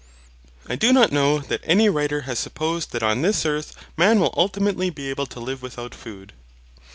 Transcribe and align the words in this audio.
I 0.65 0.75
do 0.75 0.91
not 0.91 1.11
know 1.11 1.37
that 1.41 1.61
any 1.63 1.87
writer 1.87 2.21
has 2.21 2.39
supposed 2.39 2.91
that 2.91 3.03
on 3.03 3.21
this 3.21 3.45
earth 3.45 3.75
man 3.95 4.19
will 4.19 4.33
ultimately 4.35 4.89
be 4.89 5.11
able 5.11 5.27
to 5.27 5.39
live 5.39 5.61
without 5.61 5.93
food. 5.93 6.33